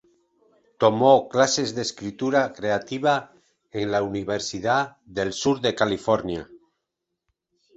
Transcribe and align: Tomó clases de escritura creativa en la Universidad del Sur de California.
Tomó 0.83 1.11
clases 1.29 1.75
de 1.75 1.83
escritura 1.83 2.53
creativa 2.53 3.33
en 3.69 3.91
la 3.91 4.01
Universidad 4.01 4.97
del 5.05 5.31
Sur 5.31 5.61
de 5.61 5.75
California. 5.75 6.49